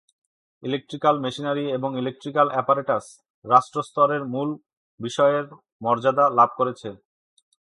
[0.63, 3.05] Electrical machinery এবং electrical apparatus
[3.45, 4.49] রাষ্ট্র-স্তরের মূল
[4.99, 5.45] বিষয়ের
[5.81, 6.89] মর্যাদা লাভ করেছে।